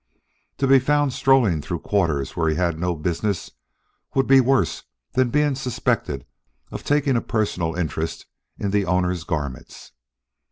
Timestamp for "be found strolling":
0.65-1.61